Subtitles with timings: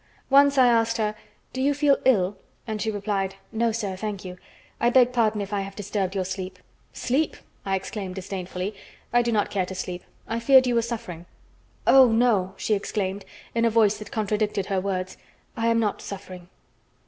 [0.31, 1.13] Once I asked her:
[1.53, 4.35] "Do you feel ill?" and she replied: "No, sir, thank you.
[4.79, 6.57] I beg pardon if I have disturbed your sleep."
[6.91, 8.73] "Sleep!" I exclaimed disdainfully.
[9.13, 10.01] "I do not care to sleep.
[10.27, 11.27] I feared you were suffering."
[11.85, 15.17] "Oh, no," she exclaimed, in a voice that contradicted her words,
[15.55, 16.47] "I am not suffering."